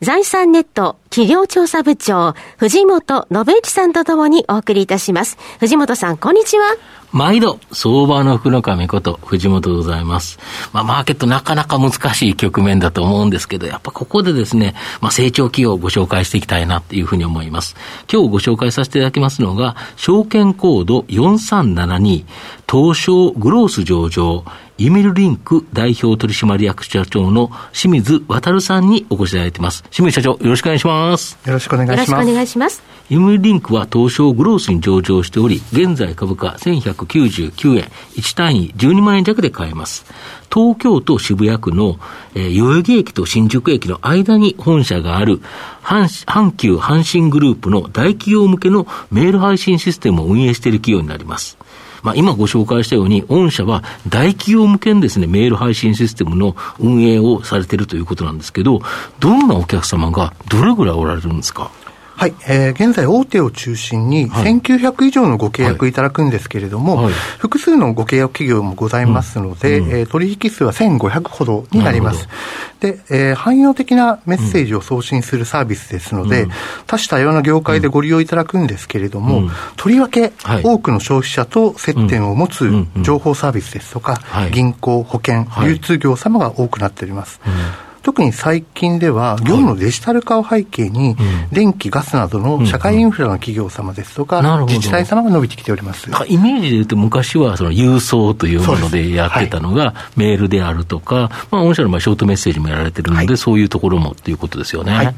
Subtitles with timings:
[0.00, 5.36] 財産ネット企業調査部長、藤本信之さんとともにお送りいたします。
[5.58, 6.76] 藤本さん、こんにちは。
[7.10, 10.38] 毎度、相場の福の神こと、藤本でございます。
[10.72, 17.74] まあ、マーケットなかなか難しい局面だと思うんですけど、やっぱここでですね、まあ、成長企業をご紹介していきたいなっていうふうに思います。
[18.12, 22.24] 今日ご紹介させていただきますのが、証券コード4372、
[22.70, 24.44] 東証グロース上場、
[24.80, 29.82] ユミルリンク代表取締役社長の清水渉さんにお越しいただいています。
[29.90, 31.36] 清水社長、よろしくお願いします。
[31.44, 32.10] よろしくお願いします。
[32.10, 32.82] よろしくお願いします。
[33.08, 40.04] ユミルリンクは東証グロースに上場しており、現在株価1199円、1単位12万円弱で買えます。
[40.48, 41.98] 東京都渋谷区の、
[42.36, 45.40] えー、代々木駅と新宿駅の間に本社がある
[45.82, 51.57] 阪阪急阪神グループの大企業向けのメール配信システムを運営している企業になります。
[52.02, 58.80] まあ、今ご紹介したように、御社は大企業向けにですね、メール配信システムの運営をされているということなんですけど、
[59.20, 61.70] どんなお客様がどれぐらいおられるんですか？
[62.18, 65.92] はい、えー、現在、大手を中心に1900以上のご契約い。
[65.92, 67.04] ただくんですけれども、はい。
[67.04, 72.28] はい、複数のご契約企業もございますので、うん、えー、取引数は1500ほどになります。
[72.80, 76.50] で、えー、汎用的なメッセージを送信するサービスですので、うん、
[76.88, 80.32] 多種多様な業界でご利用いただくんですけれども、うん、とりわけ
[80.64, 82.68] 多くの消費者と接点を持つ
[83.00, 84.20] 情報サービスですとか、
[84.50, 87.40] 銀行、保険、流通業様が多くなっております。
[88.08, 91.14] 特に最近では、業務のデジタル化を背景に、
[91.52, 96.08] 電気、ガスなどの社会インフラの企業様ですとか、自治体様が伸びてきております。
[96.26, 104.94] イメージで言うと、昔はその郵送というものでやってたのが、メールであるとか、まあ、御社の場合、ショートメッセージもやられてるので、そういうところもっていうことですよね。
[104.94, 105.14] はい、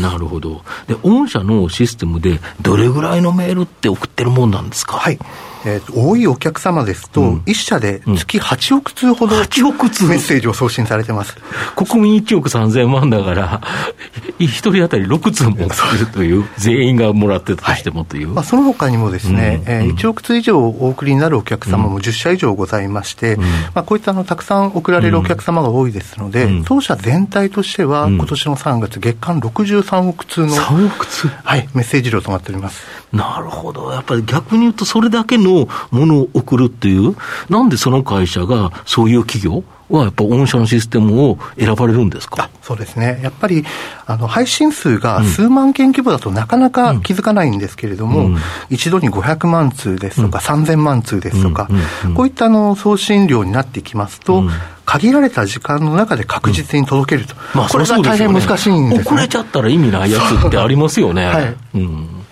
[0.00, 0.62] なるほど。
[0.88, 4.96] で、御社のシステムで、どれぐらいのメールって送ってるもんなんですか？
[4.96, 5.20] はい
[5.66, 10.04] えー、多いお客様ですと、うん、1社で月8億通ほど、8億通？
[10.04, 11.36] メッセージを送信されてます。
[11.76, 13.60] 国民1億3000万だから、
[14.38, 18.26] 1人当たり6通も送るという、全員がもらってたとしてもという。
[18.26, 31.28] はい、まあ、その他にもですね、うん、えー、1億通以上お送りになるお客様も10社以上ございまして、うん、まあ、こういったのたくさん送られるお客様が多いですので、当社全体としては、今年の3月、月間63億通の、3億通？
[31.28, 32.82] はい、メッセージ量となっております。
[33.12, 33.92] なるほど。
[33.92, 35.53] やっぱり逆に言うと、それだけの
[35.90, 37.16] ものを送るっていう、
[37.48, 42.48] なんでその会社がそういう企業はやっぱ御社のシステムを選ばれるんですか？
[42.62, 43.64] そうですね、やっぱり
[44.06, 48.36] あの配信数が数万件規模だとなかなか気づかないんですけれども、うん、
[48.70, 51.68] 一度に500万通ですとか、うん、3000万通ですとか、
[52.04, 54.44] うん、こういったあの送信量になってきますと、
[54.86, 61.26] 限られた時間の中で確実に届けると、まあ、これが大変難しいんです、ね、遅れちゃったら意味ないやつってありますよね。
[61.26, 62.23] はい、うん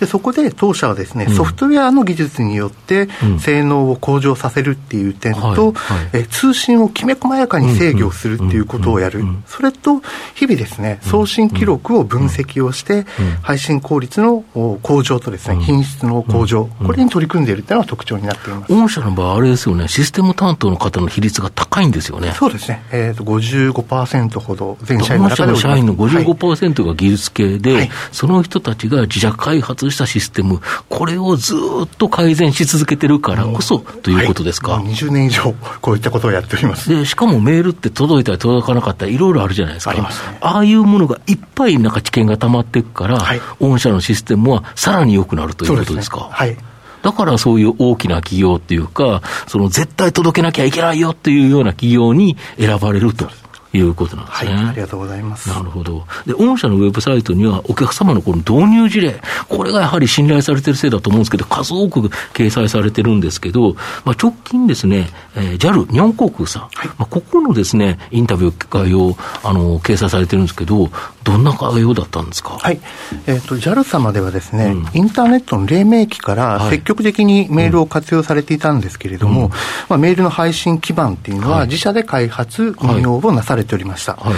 [0.00, 3.08] でそこで当社はですね、ソフトウェアの技術によって
[3.38, 5.74] 性能を向上させるっていう点と、
[6.12, 10.02] え通信をきめ細やかに制御するっていうことをやる、それと
[10.34, 13.06] 日々ですね、送信記録を分析をして、
[13.42, 14.44] 配信効率の
[14.82, 18.72] 向上とですね、品質の向上、これに取り組んでいるというのが特徴になっています。
[18.72, 22.32] 御社の場合、あれですよね、システム担当の方の比率が高いんですよね。
[22.36, 31.54] そうですね、えーと、55%ほど、全社員の中で社員の55%が技術系で、はい、その人たちが自社開発したシステム、これをず
[31.84, 34.72] っと改善し続けてるからこそということですか？
[34.72, 36.88] はい、20年以上、こういったことをやっております。
[36.88, 39.90] で、しかもメールって届いたり届かなかったり、いろいろあるじゃないですか。
[39.90, 46.18] あります、ね、ああいうものがいっぱいなんか知見が溜まっていくから、はい、御社のシステムはさらに良くなるということですか？
[46.18, 46.56] すね、はい。
[47.02, 53.28] だからそういう大きな企業っていうか、その絶対届けなきゃいけないよっていうような企業に選ばれると。
[53.76, 54.54] いうことなんですね。
[54.54, 55.48] はい、ありがとうございます。
[55.48, 56.04] なるほど。
[56.26, 62.00] で、御社のウェブサイトには、お客様のこの導入事例、これがやはり信頼されてるせいだと思うんですけど、数多く
[62.32, 63.74] 掲載されてるんですけど、
[64.04, 70.90] まあ、直近ですね、えー、JAL 日本航空さん、はい、まあ、ここのですね、インタビュー概要、あの、掲載されてるんですけど、
[71.26, 72.56] どんな概要だったんですか？
[72.58, 72.80] はい。
[73.26, 79.50] えっ、ー、と、JAL 様ではですね、うん、インターネットの黎明期から積極的にメールを活用されていたんですけれども、うん、
[79.88, 84.14] まあ、メールの配信基盤っていうのは、自社で開発、運用をなされておりました。
[84.14, 84.34] はい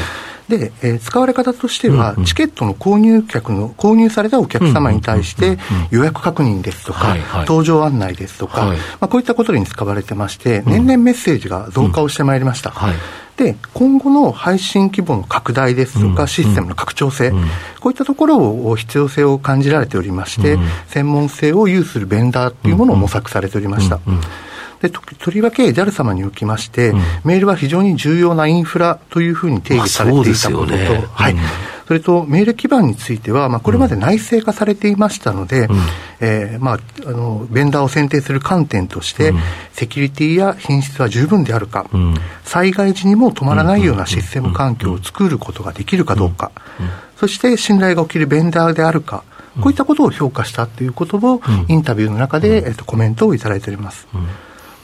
[0.48, 5.58] で、えー、使われ方としては、チケットの購入客の、購入されたお客様に対して、
[5.90, 7.14] 予約確認ですとか、
[7.46, 12.74] 搭乗案内ですとか、まあ、こういったことに使われてまして、年々メッセージが増加をしてまいりました。
[13.36, 17.30] で、今後の配信規模の拡大ですとか、システムの拡張性、
[17.80, 20.58] こういったところを必要性を感じられておりまして、
[20.88, 24.00] 専門性を有するベンダーというものを模索されておりました。
[24.80, 31.36] でととりわけ JAL 様におきまして、うん、メールは非常に重要なインフラというふうに定義されていたことと、ね、はい、
[31.88, 35.76] それとメール基盤については、まあ、これまで内製化されていましたので、うん、
[36.20, 39.40] えー、まあ、あのベンダーを選定する観点として、うん、
[39.72, 42.14] セキュリティや品質は十分であるか、うん、
[42.44, 46.52] 災害時にも止まらないようなシステム環境を作ることができるかどうか、
[47.16, 49.24] そして信頼が起きるベンダーであるか、
[49.60, 54.06] こういったことを評価したということを、インタビューの中で、えっと、コメントをいただいております。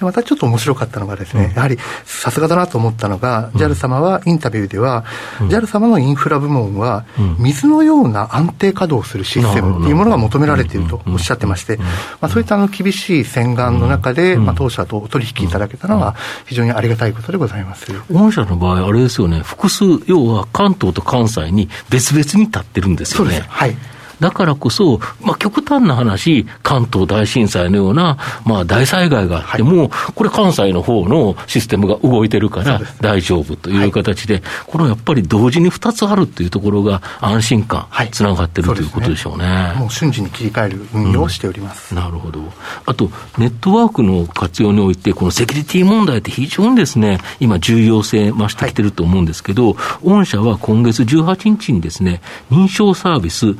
[0.05, 5.05] またちょっと面白かったのがですね、うん、やはりさすがだなと思ったのが、うん、JAL 様はインタビューでは、
[5.41, 7.05] うん、JAL 様のインフラ部門は、
[7.39, 11.85] 水のような安定稼働するシステムというものが求められているとおっしゃってまして、ま
[12.23, 16.15] あ、そういったあの厳しい洗顔の中で、まあ、当社とお取引いただけたのは、
[16.47, 17.87] 非常にありがたいことでございます。
[18.11, 23.45] 御社の場合、あれですよね、複数、要は関東と関西に別々に立ってるんですよね。
[23.49, 23.77] はい
[24.25, 28.17] だからこそ、まあ、極端な話、関東大震災のような、
[28.47, 39.45] まあ、大災害があっても、はい、これ、関西の方のシステムが動いてるから大丈夫という形で、はい、これはやっぱり同時に2つあるっていうところが安心感、つながってる、ということでしょうね。
[39.45, 42.41] ねもう瞬時に切り替える運用をしております、うん、なるほど。
[42.87, 53.55] あと、ネットワークの活用において、このセキュリティ問題って非常にですね、今、重要性増してきてると思うんですけど、はい、御社は今月18日にですね、認証サービス、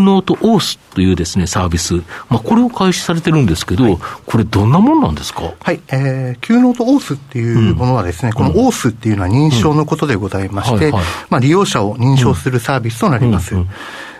[0.00, 1.94] Cuenote Auth というですね、サービス、
[2.28, 5.54] まあ、これを開始されてるんですけど、はい、これどんなもんなんですか？
[5.60, 10.92] はい、えー、ノートオースっていうものはですね、うん、このオースっていうのは認証のことでございまして、
[11.30, 13.54] まあ、利用者を認証するサービスとなります。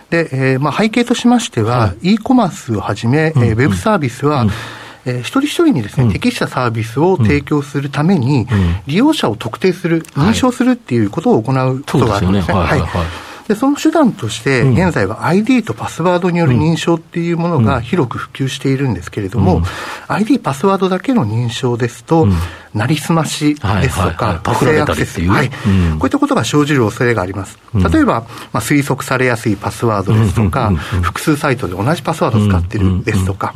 [0.09, 4.47] で、えーまあ、背景としましては、はい、e コマースをはじめ、えー、ウェブサービスは、
[5.05, 12.53] えー、一人一人にですね、うん、適したサービスを提供するために、うん、利用者を特定する、認証するっていうことを行うことがあるんですね。
[12.53, 12.81] はい
[13.49, 19.63] で、その手段として、現在は ID とパスワードによる認証っていうものが広く普及しているんですけれども、うん、
[20.07, 22.27] ID、パスワードだけの認証ですと、
[22.73, 25.55] なりすましですとか、不正アクセス、はい、こ
[26.03, 27.57] ういったことが生じる恐れがあります。
[27.73, 28.21] 例えば、
[28.51, 30.71] まあ、推測されやすいパスワードですとか、
[31.01, 33.53] 複数サイトで同じパスワードを使っているですとか、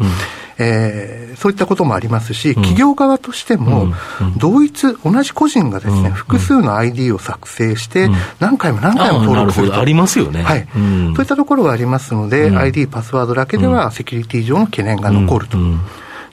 [0.58, 3.94] えー、そういったこともありますし、企業側としても、
[4.38, 8.10] 同一、同じ個人がですね、複数の ID を作成して、
[8.40, 9.80] 何回も何回も登録すると。
[9.80, 10.44] ありますよね。
[10.44, 10.68] はい。
[10.74, 15.58] そういったところがありますので、ID、パスワードだけではセキュリティ上の懸念が残ると。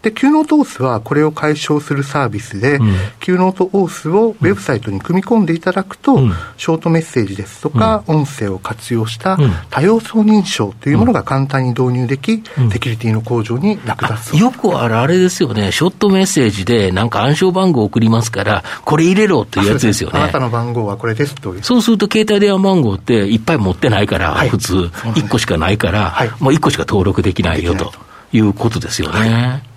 [0.03, 9.39] で、Q ノートオースはこれを解消するサービスで、うん、Q ノートオースをウェブサイトに組み込んでいただくと、うん、ショートメッセージですとか、音声を活用した
[9.69, 12.43] 多要素認証というものが簡単に導入でき、
[12.73, 20.19] セキュリティの向上に役立つよくあるあれですよね、ショートメッセージでなんか暗証番号を送りますから、これ入れろというやつですよね。
[20.19, 27.93] あなたの番号はこれですとそうすると、携帯電話番号っていっぱい持ってないから、はい、普通、1個しかないから、はい、もう1個しか登録できないよと
[28.33, 29.19] いうことですよね。
[29.19, 29.70] はい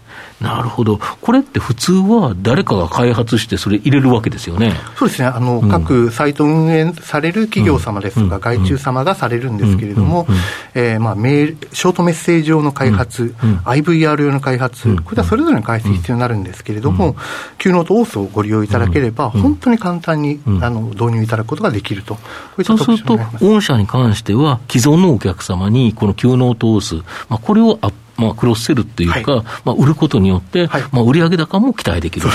[0.43, 4.73] なるほど、これって普通は誰かが開発して、それ入れるわけですよね。
[4.97, 5.29] そうですね。
[5.29, 10.27] あの、うん、各サイト運営される企業様ですとか、外注様がされるんですけれども、
[10.73, 17.15] ショートメッセージ用の開発、うん、IVR 用の開発、これはそれぞれの開発必要になるんですけれども、
[17.57, 22.17] Q ノートオースをご利用いただければ、本当に簡単に、あの導入いただくことができると、
[22.65, 26.95] そうすると、御社に関しては、既存のお客様に、この Cuenote Auth、
[27.29, 32.27] まあ、これをアッまあ、クロスセルっていうか、はい、まあ、売ることによって、はい、まあ、売上高も期待できる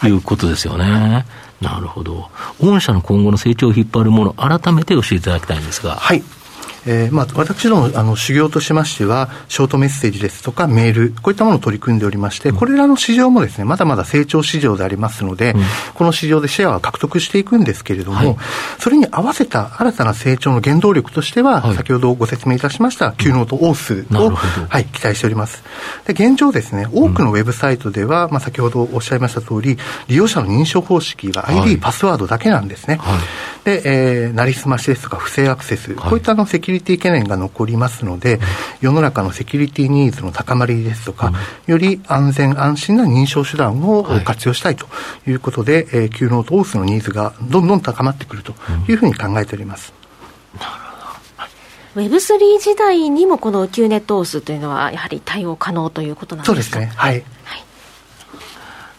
[0.00, 0.84] ということですよね。
[0.84, 1.24] は
[1.60, 2.30] い、なるほど。
[2.60, 5.96] 御社の今後の成長を引っ張るもの、改めて教えていただきたいんですが。
[5.96, 6.22] はい。
[6.86, 15.62] えーまあ、私どもあの修行としましては、ショートメッセージですとかメール、こういったものを取り組んでおりまして、これらの市場もですね、まだまだ成長市場でありますので、うん、
[15.94, 18.36] この市場でシェアは獲得していくんですけれども、はい、
[18.78, 25.62] それに合わせた新たな成長の原動力としては、はい、先ほどご説明いたしました、Q ノートオースを、はい、期待しております。
[26.06, 32.98] で現状ですね、多くのウェブサイトでは、まあ、先ほどおっしゃいました通り、利用者の認証方式は ID、はい、パスワードだけなんですね。
[33.64, 38.38] で、えー、なりすましですとか不正アクセス、こういったのセキュリティ懸念が残りますので、
[38.80, 41.32] 世の中のセキュリティニーズの高まりですとか、
[41.66, 44.86] より安全安心な認証手段を活用したいと
[45.26, 48.54] いうことで、はい、えー、Q ノートオースのニーズがどんどん高まってくると
[48.86, 49.94] いうふうに考えております。
[51.96, 56.76] Web3 時代にもこの Q ネットオースというのはやはり対応可能ということなんですか？
[56.76, 56.92] そうですね。
[56.96, 57.24] はい。
[57.44, 57.64] はい。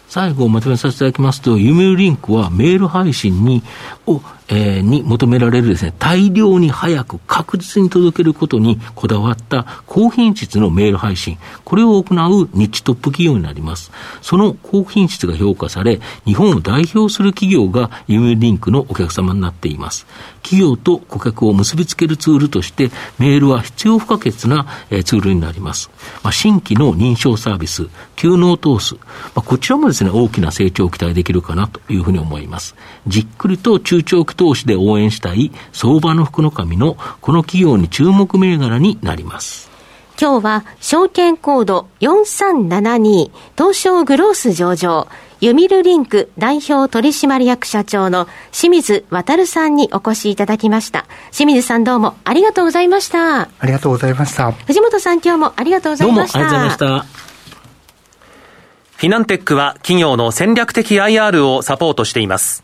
[0.07, 3.63] 最後まとめさせていただきますと、ユメルリンクはメール配信に
[4.07, 13.91] をえー、に求められるですね、大量に早く確実に届けることにこだわった高品質のメール配信、これを行うニッチトップ企業になります。
[14.21, 20.05] その高品質が評価され、日本を代表する企業がユーリンクのお客様になっています。
[20.43, 25.89] 企業と顧客を結びつけるツールとして、メールは必要不可欠な、えー、ツールになります。
[26.21, 29.01] まあ、新規の認証サービス、急能投資、ま
[29.37, 32.75] あ、こちらもですね、大きな成長を期待できるかなというふうに思います。
[33.07, 39.69] じっくりと中長期投資で応援したい相場の福の神のこの企業に注目銘柄になります。
[40.19, 45.09] 今日は証券コード4372東証グロース上場
[45.41, 51.05] ユミルリンク代表取締役社長の清水渉さんにお越しいただきました。
[51.31, 53.41] 清水さんどうもありがとうございました。
[53.41, 54.53] ありがとうございました。
[54.53, 56.39] 藤本さん今日もありがとうございました。
[56.39, 57.25] どうもありがとうございました。
[58.95, 62.63] フィナンテックは企業の戦略的 IR をサポートしています。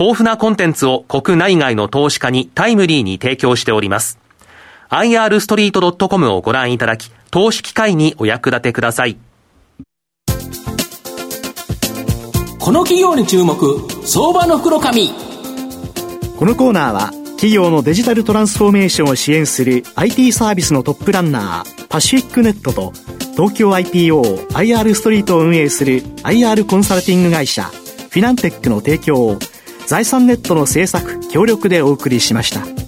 [0.00, 4.20] 豊富なコンテンツを国内外の投資家にタイムリーに提供しております。
[4.90, 9.18] irstreet.com をご覧いただき、投資機会にお役立てください。
[12.60, 13.56] この企業に注目、
[14.04, 15.10] 相場の袋紙。
[16.36, 22.92] このコーナーは、企業のデジタルトランスフォーメーションを支援する IT サービスのトップランナー、パシフィックネットと、
[23.32, 29.38] 東京 IPO、IR ストリートを運営する IR コンサルティング会社、フィナンテックの提供を、
[29.88, 32.87] 財産ネットの制作、協力でお送りしました。